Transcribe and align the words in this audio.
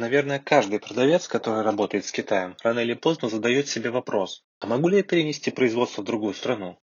Наверное, 0.00 0.38
каждый 0.38 0.78
продавец, 0.78 1.28
который 1.28 1.62
работает 1.62 2.06
с 2.06 2.10
Китаем, 2.10 2.56
рано 2.64 2.78
или 2.78 2.94
поздно 2.94 3.28
задает 3.28 3.68
себе 3.68 3.90
вопрос, 3.90 4.42
а 4.58 4.66
могу 4.66 4.88
ли 4.88 4.96
я 4.96 5.02
перенести 5.02 5.50
производство 5.50 6.00
в 6.00 6.06
другую 6.06 6.32
страну? 6.32 6.78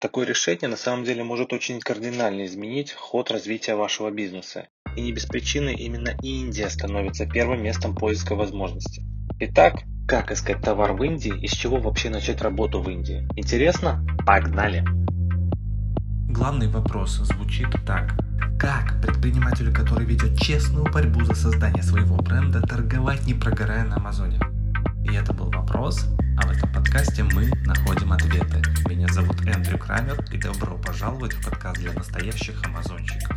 Такое 0.00 0.26
решение 0.26 0.66
на 0.66 0.76
самом 0.76 1.04
деле 1.04 1.22
может 1.22 1.52
очень 1.52 1.78
кардинально 1.78 2.46
изменить 2.46 2.92
ход 2.92 3.30
развития 3.30 3.76
вашего 3.76 4.10
бизнеса. 4.10 4.66
И 4.96 5.00
не 5.00 5.12
без 5.12 5.26
причины 5.26 5.74
именно 5.74 6.18
Индия 6.24 6.68
становится 6.70 7.24
первым 7.24 7.62
местом 7.62 7.94
поиска 7.94 8.34
возможностей. 8.34 9.04
Итак, 9.38 9.82
как 10.08 10.32
искать 10.32 10.60
товар 10.60 10.94
в 10.94 11.04
Индии 11.04 11.32
и 11.40 11.46
с 11.46 11.52
чего 11.52 11.76
вообще 11.76 12.10
начать 12.10 12.42
работу 12.42 12.82
в 12.82 12.90
Индии? 12.90 13.28
Интересно? 13.36 14.04
Погнали! 14.26 14.82
Главный 16.28 16.66
вопрос 16.66 17.12
звучит 17.12 17.68
так. 17.86 18.16
Как 18.60 19.00
предпринимателю, 19.00 19.72
который 19.72 20.04
ведет 20.04 20.38
честную 20.38 20.84
борьбу 20.92 21.24
за 21.24 21.34
создание 21.34 21.82
своего 21.82 22.16
бренда, 22.16 22.60
торговать 22.60 23.26
не 23.26 23.32
прогорая 23.32 23.84
на 23.84 23.96
Амазоне? 23.96 24.38
И 25.02 25.16
это 25.16 25.32
был 25.32 25.50
вопрос, 25.50 26.04
а 26.36 26.46
в 26.46 26.50
этом 26.50 26.70
подкасте 26.70 27.22
мы 27.22 27.50
находим 27.64 28.12
ответы. 28.12 28.60
Меня 28.86 29.08
зовут 29.08 29.40
Эндрю 29.46 29.78
Крамер 29.78 30.22
и 30.30 30.36
добро 30.36 30.76
пожаловать 30.76 31.32
в 31.32 31.42
подкаст 31.42 31.80
для 31.80 31.94
настоящих 31.94 32.62
амазонщиков. 32.66 33.34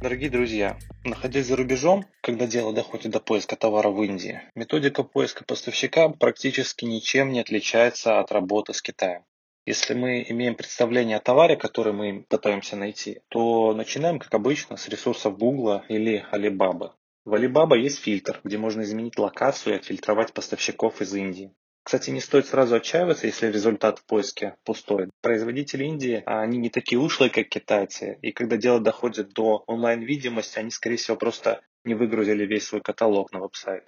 Дорогие 0.00 0.30
друзья, 0.30 0.78
находясь 1.02 1.48
за 1.48 1.56
рубежом, 1.56 2.06
когда 2.20 2.46
дело 2.46 2.72
доходит 2.72 3.10
до 3.10 3.18
поиска 3.18 3.56
товара 3.56 3.88
в 3.88 4.00
Индии, 4.00 4.42
методика 4.54 5.02
поиска 5.02 5.42
поставщика 5.42 6.08
практически 6.08 6.84
ничем 6.84 7.32
не 7.32 7.40
отличается 7.40 8.20
от 8.20 8.30
работы 8.30 8.74
с 8.74 8.80
Китаем. 8.80 9.22
Если 9.68 9.92
мы 9.92 10.24
имеем 10.26 10.54
представление 10.54 11.18
о 11.18 11.20
товаре, 11.20 11.54
который 11.54 11.92
мы 11.92 12.24
пытаемся 12.26 12.74
найти, 12.74 13.20
то 13.28 13.74
начинаем, 13.74 14.18
как 14.18 14.32
обычно, 14.32 14.78
с 14.78 14.88
ресурсов 14.88 15.36
Google 15.36 15.82
или 15.90 16.24
Alibaba. 16.32 16.92
В 17.26 17.34
Alibaba 17.34 17.76
есть 17.76 17.98
фильтр, 17.98 18.40
где 18.44 18.56
можно 18.56 18.80
изменить 18.80 19.18
локацию 19.18 19.74
и 19.74 19.76
отфильтровать 19.76 20.32
поставщиков 20.32 21.02
из 21.02 21.12
Индии. 21.14 21.54
Кстати, 21.82 22.08
не 22.08 22.22
стоит 22.22 22.46
сразу 22.46 22.76
отчаиваться, 22.76 23.26
если 23.26 23.48
результат 23.48 23.98
в 23.98 24.06
поиске 24.06 24.56
пустой. 24.64 25.10
Производители 25.20 25.84
Индии, 25.84 26.22
они 26.24 26.56
не 26.56 26.70
такие 26.70 26.98
ушлые, 26.98 27.28
как 27.28 27.50
китайцы. 27.50 28.18
И 28.22 28.32
когда 28.32 28.56
дело 28.56 28.80
доходит 28.80 29.34
до 29.34 29.64
онлайн-видимости, 29.66 30.58
они, 30.58 30.70
скорее 30.70 30.96
всего, 30.96 31.18
просто 31.18 31.60
не 31.84 31.92
выгрузили 31.92 32.46
весь 32.46 32.64
свой 32.64 32.80
каталог 32.80 33.32
на 33.32 33.40
веб-сайт. 33.40 33.84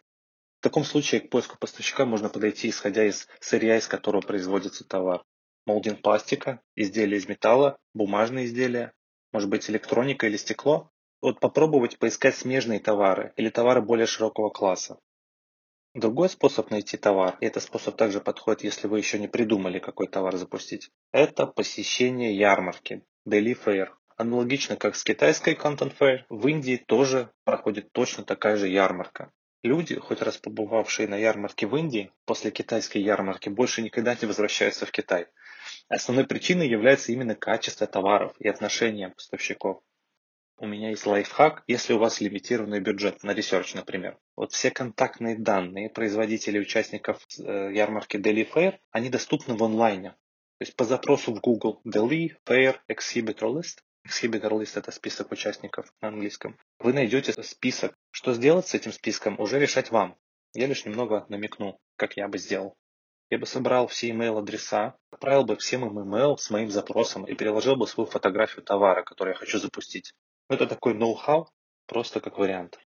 В 0.58 0.62
таком 0.62 0.84
случае 0.84 1.22
к 1.22 1.30
поиску 1.30 1.56
поставщика 1.58 2.04
можно 2.04 2.28
подойти, 2.28 2.68
исходя 2.68 3.06
из 3.06 3.28
сырья, 3.40 3.78
из 3.78 3.88
которого 3.88 4.20
производится 4.20 4.86
товар. 4.86 5.22
Молдинг 5.70 6.02
пластика, 6.02 6.60
изделия 6.74 7.16
из 7.16 7.28
металла, 7.28 7.78
бумажные 7.94 8.46
изделия, 8.46 8.92
может 9.32 9.48
быть 9.48 9.70
электроника 9.70 10.26
или 10.26 10.36
стекло. 10.36 10.90
Вот 11.22 11.38
попробовать 11.38 11.96
поискать 11.96 12.34
смежные 12.34 12.80
товары 12.80 13.32
или 13.36 13.50
товары 13.50 13.80
более 13.80 14.08
широкого 14.08 14.50
класса. 14.50 14.98
Другой 15.94 16.28
способ 16.28 16.72
найти 16.72 16.96
товар, 16.96 17.36
и 17.40 17.46
этот 17.46 17.62
способ 17.62 17.96
также 17.96 18.20
подходит, 18.20 18.64
если 18.64 18.88
вы 18.88 18.98
еще 18.98 19.20
не 19.20 19.28
придумали, 19.28 19.78
какой 19.78 20.08
товар 20.08 20.36
запустить, 20.36 20.90
это 21.12 21.46
посещение 21.46 22.36
ярмарки, 22.36 23.04
Daily 23.28 23.56
Fair. 23.56 23.90
Аналогично 24.16 24.74
как 24.74 24.96
с 24.96 25.04
китайской 25.04 25.54
Content 25.54 25.96
Fair, 25.96 26.24
в 26.28 26.48
Индии 26.48 26.82
тоже 26.84 27.30
проходит 27.44 27.92
точно 27.92 28.24
такая 28.24 28.56
же 28.56 28.66
ярмарка. 28.66 29.30
Люди, 29.62 29.94
хоть 29.96 30.22
раз 30.22 30.38
побывавшие 30.38 31.06
на 31.06 31.16
ярмарке 31.16 31.66
в 31.66 31.76
Индии, 31.76 32.10
после 32.24 32.50
китайской 32.50 33.02
ярмарки 33.02 33.50
больше 33.50 33.82
никогда 33.82 34.14
не 34.14 34.26
возвращаются 34.26 34.86
в 34.86 34.90
Китай. 34.90 35.26
Основной 35.88 36.26
причиной 36.26 36.68
является 36.68 37.12
именно 37.12 37.34
качество 37.34 37.86
товаров 37.86 38.34
и 38.38 38.48
отношение 38.48 39.10
поставщиков 39.10 39.82
у 40.60 40.66
меня 40.66 40.90
есть 40.90 41.06
лайфхак, 41.06 41.64
если 41.66 41.94
у 41.94 41.98
вас 41.98 42.20
лимитированный 42.20 42.80
бюджет 42.80 43.22
на 43.22 43.32
research, 43.32 43.72
например. 43.72 44.18
Вот 44.36 44.52
все 44.52 44.70
контактные 44.70 45.38
данные 45.38 45.88
производителей 45.88 46.60
участников 46.60 47.26
э, 47.38 47.70
ярмарки 47.72 48.18
Delhi 48.18 48.46
Fair, 48.46 48.78
они 48.90 49.08
доступны 49.08 49.56
в 49.56 49.64
онлайне. 49.64 50.10
То 50.10 50.64
есть 50.66 50.76
по 50.76 50.84
запросу 50.84 51.34
в 51.34 51.40
Google 51.40 51.80
Delhi 51.86 52.36
Fair 52.46 52.76
Exhibitor 52.90 53.50
List. 53.54 53.78
Exhibitor 54.06 54.50
List 54.50 54.78
это 54.78 54.92
список 54.92 55.32
участников 55.32 55.90
на 56.02 56.08
английском. 56.08 56.58
Вы 56.78 56.92
найдете 56.92 57.32
список. 57.42 57.94
Что 58.10 58.34
сделать 58.34 58.68
с 58.68 58.74
этим 58.74 58.92
списком, 58.92 59.40
уже 59.40 59.58
решать 59.58 59.90
вам. 59.90 60.18
Я 60.52 60.66
лишь 60.66 60.84
немного 60.84 61.24
намекну, 61.30 61.80
как 61.96 62.18
я 62.18 62.28
бы 62.28 62.36
сделал. 62.36 62.76
Я 63.30 63.38
бы 63.38 63.46
собрал 63.46 63.86
все 63.86 64.10
email 64.10 64.38
адреса, 64.38 64.98
отправил 65.20 65.44
бы 65.44 65.56
всем 65.58 65.84
им 65.84 65.98
email 65.98 66.38
с 66.38 66.48
моим 66.48 66.70
запросом 66.70 67.24
и 67.26 67.34
переложил 67.34 67.76
бы 67.76 67.86
свою 67.86 68.08
фотографию 68.08 68.64
товара, 68.64 69.02
который 69.02 69.30
я 69.30 69.34
хочу 69.34 69.58
запустить. 69.58 70.14
Это 70.48 70.66
такой 70.66 70.94
ноу-хау, 70.94 71.46
просто 71.86 72.20
как 72.20 72.38
вариант. 72.38 72.78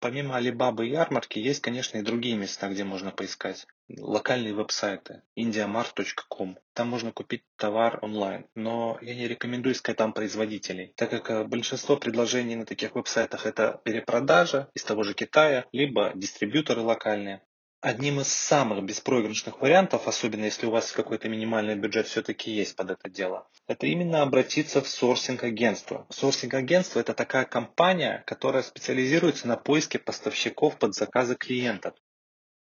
Помимо 0.00 0.38
Alibaba 0.38 0.82
и 0.86 0.90
ярмарки, 0.90 1.38
есть, 1.38 1.60
конечно, 1.60 1.98
и 1.98 2.02
другие 2.02 2.36
места, 2.36 2.68
где 2.68 2.84
можно 2.84 3.10
поискать. 3.10 3.66
Локальные 3.90 4.54
веб-сайты, 4.54 5.22
indiamart.com. 5.36 6.58
Там 6.72 6.88
можно 6.88 7.12
купить 7.12 7.42
товар 7.56 7.98
онлайн, 8.00 8.46
но 8.54 8.98
я 9.02 9.14
не 9.14 9.28
рекомендую 9.28 9.74
искать 9.74 9.98
там 9.98 10.14
производителей, 10.14 10.94
так 10.96 11.10
как 11.10 11.30
э, 11.30 11.44
большинство 11.44 11.98
предложений 11.98 12.56
на 12.56 12.64
таких 12.64 12.94
веб-сайтах 12.94 13.44
это 13.44 13.82
перепродажа 13.84 14.70
из 14.72 14.82
того 14.82 15.02
же 15.02 15.12
Китая, 15.12 15.66
либо 15.72 16.12
дистрибьюторы 16.14 16.80
локальные. 16.80 17.42
Одним 17.84 18.18
из 18.18 18.28
самых 18.28 18.82
беспроигрышных 18.82 19.60
вариантов, 19.60 20.08
особенно 20.08 20.46
если 20.46 20.64
у 20.64 20.70
вас 20.70 20.90
какой-то 20.90 21.28
минимальный 21.28 21.74
бюджет 21.74 22.06
все-таки 22.06 22.50
есть 22.50 22.76
под 22.76 22.92
это 22.92 23.10
дело, 23.10 23.46
это 23.66 23.86
именно 23.86 24.22
обратиться 24.22 24.80
в 24.80 24.88
сорсинг-агентство. 24.88 26.06
Сорсинг-агентство– 26.08 27.00
это 27.00 27.12
такая 27.12 27.44
компания, 27.44 28.24
которая 28.26 28.62
специализируется 28.62 29.46
на 29.48 29.58
поиске 29.58 29.98
поставщиков 29.98 30.78
под 30.78 30.94
заказы 30.94 31.34
клиентов. 31.34 31.92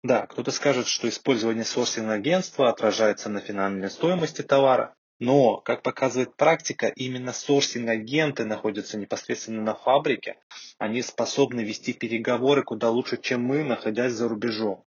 Да, 0.05 0.29
кто-то 0.29 0.53
скажет, 0.53 0.87
что 0.87 1.09
использование 1.09 1.65
сорсинг-агентства 1.65 2.71
отражается 2.71 3.29
на 3.29 3.41
финальной 3.41 3.91
стоимости 3.91 4.43
товара, 4.43 4.95
но, 5.19 5.57
как 5.57 5.83
показывает 5.83 6.37
практика, 6.37 6.93
именно 6.95 7.33
сорсинг-агенты 7.33 8.45
находятся 8.45 8.97
непосредственно 8.97 9.63
на 9.63 9.75
фабрике. 9.75 10.37
Они 10.79 11.03
способны 11.03 11.63
вести 11.63 11.93
переговоры 11.93 12.63
куда 12.63 12.89
лучше, 12.91 13.17
чем 13.21 13.43
мы, 13.43 13.65
находясь 13.65 14.13
за 14.13 14.29
рубежом. 14.29 14.85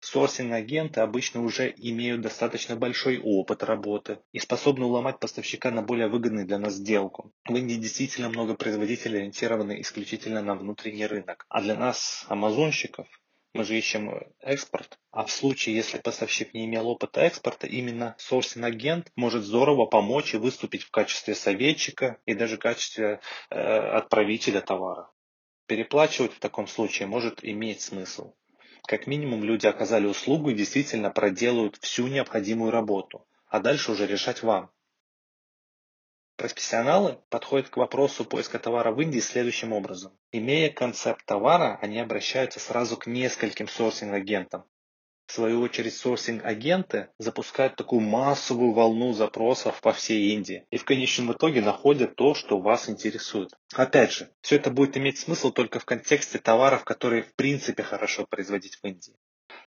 Сорсинг-агенты 0.00 1.00
обычно 1.00 1.42
уже 1.42 1.74
имеют 1.76 2.22
достаточно 2.22 2.74
большой 2.74 3.18
опыт 3.18 3.62
работы 3.62 4.18
и 4.32 4.38
способны 4.38 4.86
уломать 4.86 5.20
поставщика 5.20 5.70
на 5.70 5.82
более 5.82 6.08
выгодную 6.08 6.46
для 6.46 6.58
нас 6.58 6.74
сделку. 6.74 7.34
В 7.46 7.54
Индии 7.54 7.74
действительно 7.74 8.30
много 8.30 8.54
производителей 8.54 9.18
ориентированы 9.18 9.80
исключительно 9.82 10.40
на 10.40 10.54
внутренний 10.54 11.06
рынок. 11.06 11.44
А 11.50 11.60
для 11.60 11.76
нас, 11.76 12.24
амазонщиков, 12.28 13.06
мы 13.52 13.64
же 13.64 13.76
ищем 13.76 14.10
экспорт. 14.40 14.98
А 15.10 15.24
в 15.24 15.30
случае, 15.30 15.74
если 15.74 15.98
поставщик 15.98 16.54
не 16.54 16.64
имел 16.64 16.88
опыта 16.88 17.20
экспорта, 17.20 17.66
именно 17.66 18.14
сорсинг-агент 18.16 19.12
может 19.16 19.44
здорово 19.44 19.84
помочь 19.84 20.34
и 20.34 20.38
выступить 20.38 20.82
в 20.82 20.90
качестве 20.90 21.34
советчика 21.34 22.18
и 22.24 22.34
даже 22.34 22.56
в 22.56 22.60
качестве 22.60 23.20
э, 23.50 23.54
отправителя 23.58 24.60
товара. 24.62 25.10
Переплачивать 25.66 26.32
в 26.32 26.38
таком 26.38 26.66
случае 26.66 27.06
может 27.06 27.44
иметь 27.44 27.82
смысл. 27.82 28.32
Как 28.86 29.06
минимум 29.06 29.44
люди 29.44 29.66
оказали 29.66 30.06
услугу 30.06 30.50
и 30.50 30.54
действительно 30.54 31.10
проделают 31.10 31.76
всю 31.76 32.08
необходимую 32.08 32.70
работу, 32.70 33.26
а 33.46 33.60
дальше 33.60 33.92
уже 33.92 34.06
решать 34.06 34.42
вам. 34.42 34.70
Профессионалы 36.36 37.18
подходят 37.28 37.68
к 37.68 37.76
вопросу 37.76 38.24
поиска 38.24 38.58
товара 38.58 38.92
в 38.92 39.00
Индии 39.00 39.20
следующим 39.20 39.72
образом. 39.74 40.12
Имея 40.32 40.70
концепт 40.70 41.24
товара, 41.26 41.78
они 41.82 41.98
обращаются 41.98 42.60
сразу 42.60 42.96
к 42.96 43.06
нескольким 43.06 43.68
сорсинг-агентам, 43.68 44.64
в 45.30 45.32
свою 45.32 45.60
очередь, 45.60 45.94
сорсинг-агенты 45.94 47.08
запускают 47.18 47.76
такую 47.76 48.00
массовую 48.00 48.72
волну 48.72 49.12
запросов 49.12 49.80
по 49.80 49.92
всей 49.92 50.34
Индии 50.34 50.66
и 50.70 50.76
в 50.76 50.84
конечном 50.84 51.32
итоге 51.32 51.60
находят 51.60 52.16
то, 52.16 52.34
что 52.34 52.58
вас 52.58 52.88
интересует. 52.88 53.50
Опять 53.74 54.10
же, 54.10 54.32
все 54.40 54.56
это 54.56 54.70
будет 54.70 54.96
иметь 54.96 55.18
смысл 55.18 55.52
только 55.52 55.78
в 55.78 55.84
контексте 55.84 56.38
товаров, 56.38 56.82
которые 56.82 57.22
в 57.22 57.32
принципе 57.36 57.84
хорошо 57.84 58.26
производить 58.28 58.80
в 58.82 58.84
Индии. 58.84 59.14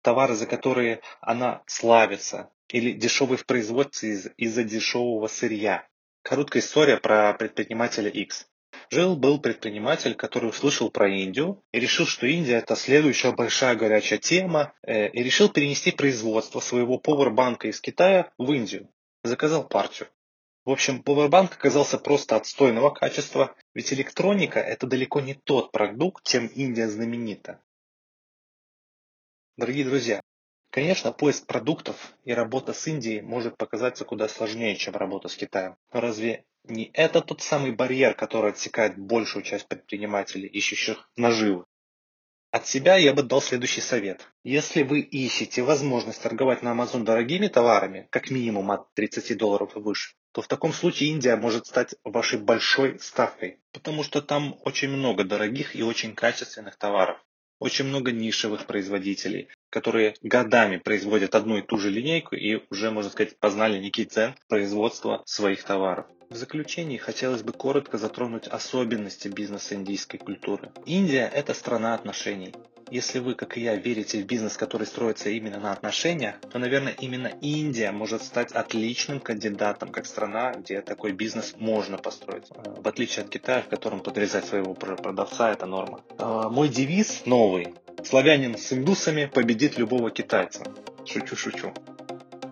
Товары, 0.02 0.34
за 0.34 0.48
которые 0.48 1.02
она 1.22 1.62
славится, 1.68 2.50
или 2.70 2.92
дешевый 2.94 3.38
в 3.38 3.46
производстве 3.46 4.14
из- 4.14 4.30
из-за 4.38 4.64
дешевого 4.64 5.28
сырья. 5.28 5.88
Короткая 6.24 6.64
история 6.64 6.98
про 6.98 7.34
предпринимателя 7.34 8.10
X. 8.10 8.48
Жил-был 8.94 9.40
предприниматель, 9.40 10.16
который 10.16 10.50
услышал 10.50 10.92
про 10.92 11.08
Индию 11.08 11.64
и 11.72 11.80
решил, 11.80 12.06
что 12.06 12.28
Индия 12.28 12.58
это 12.58 12.76
следующая 12.76 13.32
большая 13.32 13.76
горячая 13.76 14.20
тема, 14.20 14.74
э, 14.84 15.08
и 15.08 15.24
решил 15.24 15.48
перенести 15.48 15.92
производство 15.92 16.60
своего 16.60 16.98
повербанка 16.98 17.70
из 17.70 17.80
Китая 17.80 18.34
в 18.38 18.52
Индию. 18.52 18.90
Заказал 19.24 19.66
партию. 19.66 20.10
В 20.66 20.72
общем, 20.72 21.04
повербанк 21.04 21.54
оказался 21.54 21.98
просто 21.98 22.36
отстойного 22.36 22.90
качества, 22.90 23.56
ведь 23.74 23.94
электроника 23.94 24.60
это 24.60 24.86
далеко 24.88 25.22
не 25.22 25.36
тот 25.36 25.72
продукт, 25.72 26.26
чем 26.26 26.48
Индия 26.48 26.90
знаменита. 26.90 27.62
Дорогие 29.56 29.86
друзья, 29.86 30.20
конечно, 30.70 31.14
поиск 31.14 31.46
продуктов 31.46 32.14
и 32.26 32.34
работа 32.34 32.74
с 32.74 32.86
Индией 32.90 33.22
может 33.22 33.56
показаться 33.56 34.04
куда 34.04 34.28
сложнее, 34.28 34.76
чем 34.76 34.96
работа 34.96 35.30
с 35.30 35.38
Китаем. 35.38 35.78
Но 35.94 36.02
разве 36.02 36.44
Не 36.66 36.92
это 36.94 37.22
тот 37.22 37.42
самый 37.42 37.72
барьер, 37.72 38.14
который 38.14 38.52
отсекает 38.52 38.98
большую 38.98 39.44
часть 39.44 39.68
предпринимателей, 39.68 40.48
ищущих 40.48 41.10
наживы. 41.16 41.66
От 42.52 42.68
себя 42.68 42.98
я 42.98 43.14
бы 43.14 43.24
дал 43.24 43.42
следующий 43.42 43.80
совет. 43.80 44.28
Если 44.44 44.84
вы 44.84 45.00
ищете 45.00 45.64
возможность 45.64 46.22
торговать 46.22 46.62
на 46.62 46.74
Amazon 46.74 47.04
дорогими 47.04 47.48
товарами, 47.48 48.08
как 48.10 48.30
минимум 48.30 48.72
от 48.72 48.94
30 48.94 49.38
долларов 49.38 49.78
и 49.78 49.80
выше, 49.80 50.16
то 50.34 50.42
в 50.42 50.48
таком 50.50 50.74
случае 50.74 51.12
Индия 51.12 51.38
может 51.38 51.68
стать 51.68 51.96
вашей 52.04 52.40
большой 52.40 53.00
ставкой, 53.00 53.62
потому 53.72 54.04
что 54.04 54.22
там 54.22 54.58
очень 54.66 54.90
много 54.90 55.24
дорогих 55.24 55.78
и 55.78 55.82
очень 55.84 56.14
качественных 56.14 56.76
товаров. 56.76 57.26
Очень 57.62 57.86
много 57.86 58.12
нишевых 58.12 58.66
производителей, 58.66 59.48
которые 59.70 60.16
годами 60.24 60.78
производят 60.78 61.36
одну 61.36 61.58
и 61.58 61.62
ту 61.62 61.78
же 61.78 61.92
линейку 61.92 62.36
и 62.36 62.64
уже, 62.72 62.90
можно 62.90 63.12
сказать, 63.12 63.38
познали 63.38 63.78
некий 63.78 64.06
центр 64.06 64.42
производства 64.48 65.22
своих 65.28 65.64
товаров. 65.64 66.08
В 66.32 66.36
заключении 66.36 66.98
хотелось 66.98 67.44
бы 67.44 67.54
коротко 67.54 68.00
затронуть 68.00 68.48
особенности 68.48 69.28
бизнеса 69.28 69.76
индийской 69.76 70.20
культуры. 70.20 70.72
Индия– 70.88 71.30
это 71.36 71.54
страна 71.54 71.94
отношений. 71.94 72.52
Если 72.92 73.20
вы, 73.20 73.36
как 73.36 73.58
и 73.58 73.62
я, 73.62 73.78
верите 73.78 74.22
в 74.22 74.26
бизнес, 74.26 74.58
который 74.58 74.86
строится 74.86 75.30
именно 75.30 75.62
на 75.62 75.72
отношениях, 75.72 76.36
то, 76.52 76.60
наверное, 76.60 76.94
именно 77.00 77.32
Индия 77.40 77.90
может 77.92 78.22
стать 78.22 78.52
отличным 78.52 79.22
кандидатом, 79.22 79.94
как 79.94 80.06
страна, 80.06 80.52
где 80.56 80.82
такой 80.82 81.14
бизнес 81.14 81.56
можно 81.58 81.98
построить. 81.98 82.50
В 82.50 82.86
отличие 82.86 83.24
от 83.24 83.30
Китая, 83.30 83.62
в 83.62 83.70
котором 83.70 84.02
подрезать 84.02 84.44
своего 84.44 84.74
продавца– 84.74 85.52
это 85.54 85.66
норма. 85.68 86.02
А, 86.18 86.50
мой 86.50 86.68
девиз 86.68 87.26
новый. 87.26 87.76
Славянин 88.04 88.58
с 88.58 88.74
индусами 88.74 89.32
победит 89.34 89.78
любого 89.78 90.12
китайца. 90.12 90.66
Шучу-шучу. 91.06 91.74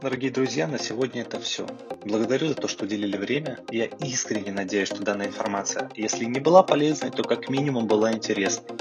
Дорогие 0.01 0.31
друзья, 0.31 0.67
на 0.67 0.79
сегодня 0.79 1.23
это 1.23 1.41
все. 1.41 1.67
Благодарю 2.05 2.47
за 2.47 2.55
то, 2.55 2.69
что 2.69 2.85
уделили 2.85 3.17
время. 3.17 3.59
Я 3.71 3.87
искренне 3.99 4.53
надеюсь, 4.53 4.87
что 4.87 5.03
данная 5.03 5.27
информация, 5.27 5.91
если 5.95 6.23
не 6.23 6.39
была 6.39 6.63
полезной, 6.63 7.11
то 7.11 7.23
как 7.23 7.49
минимум 7.49 7.87
была 7.87 8.13
интересной. 8.13 8.77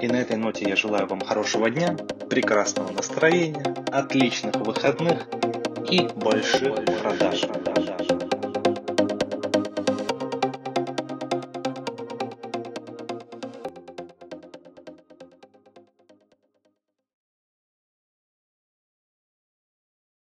И 0.00 0.08
на 0.08 0.16
этой 0.16 0.36
ноте 0.36 0.66
я 0.66 0.76
желаю 0.76 1.06
вам 1.06 1.20
хорошего 1.20 1.68
дня, 1.68 1.96
прекрасного 2.30 2.90
настроения, 2.90 3.74
отличных 3.92 4.54
выходных 4.56 5.26
и 5.90 6.08
больших 6.16 6.74
продаж. 7.02 7.46
продаж. 7.46 8.19